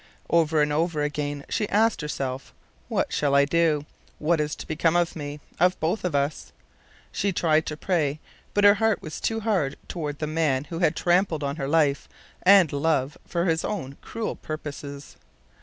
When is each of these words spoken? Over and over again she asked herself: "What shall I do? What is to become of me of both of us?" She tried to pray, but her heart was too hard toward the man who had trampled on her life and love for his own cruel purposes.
Over 0.31 0.63
and 0.63 0.73
over 0.73 1.03
again 1.03 1.45
she 1.47 1.69
asked 1.69 2.01
herself: 2.01 2.55
"What 2.87 3.13
shall 3.13 3.35
I 3.35 3.45
do? 3.45 3.85
What 4.17 4.41
is 4.41 4.55
to 4.55 4.65
become 4.65 4.95
of 4.95 5.15
me 5.15 5.39
of 5.59 5.79
both 5.79 6.03
of 6.03 6.15
us?" 6.15 6.51
She 7.11 7.31
tried 7.31 7.67
to 7.67 7.77
pray, 7.77 8.19
but 8.55 8.63
her 8.63 8.73
heart 8.73 9.03
was 9.03 9.21
too 9.21 9.41
hard 9.41 9.75
toward 9.87 10.17
the 10.17 10.25
man 10.25 10.63
who 10.63 10.79
had 10.79 10.95
trampled 10.95 11.43
on 11.43 11.57
her 11.57 11.67
life 11.67 12.09
and 12.41 12.73
love 12.73 13.15
for 13.27 13.45
his 13.45 13.63
own 13.63 13.95
cruel 14.01 14.35
purposes. 14.35 15.17